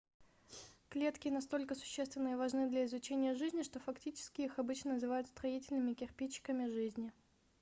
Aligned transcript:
клетки 0.89 1.27
настолько 1.27 1.75
существенны 1.75 2.31
и 2.31 2.35
важны 2.35 2.67
для 2.67 2.85
изучения 2.85 3.35
жизни 3.35 3.61
что 3.61 3.79
фактически 3.79 4.41
их 4.41 4.57
обычно 4.57 4.93
называют 4.95 5.27
строительными 5.27 5.93
кирпичиками 5.93 6.65
жизни 6.65 7.13